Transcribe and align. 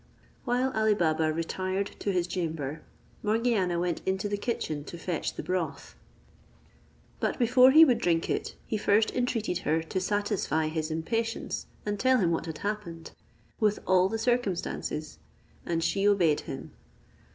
While 0.45 0.71
Ali 0.73 0.95
Baba 0.95 1.31
retired 1.31 1.91
to 1.99 2.11
his 2.11 2.25
chamber, 2.25 2.81
Morgiana 3.21 3.79
went 3.79 4.01
into 4.03 4.27
the 4.27 4.35
kitchen 4.35 4.83
to 4.85 4.97
fetch 4.97 5.35
the 5.35 5.43
broth, 5.43 5.93
but 7.19 7.37
before 7.37 7.69
he 7.69 7.85
would 7.85 7.99
drink 7.99 8.27
it, 8.27 8.55
he 8.65 8.79
first 8.79 9.11
entreated 9.11 9.59
her 9.59 9.83
to 9.83 10.01
satisfy 10.01 10.69
his 10.69 10.89
impatience, 10.89 11.67
and 11.85 11.99
tell 11.99 12.17
him 12.17 12.31
what 12.31 12.47
had 12.47 12.57
happened, 12.65 13.11
with 13.59 13.77
all 13.85 14.09
the 14.09 14.17
circumstances; 14.17 15.19
and 15.67 15.83
she 15.83 16.07
obeyed 16.07 16.39
him. 16.39 16.71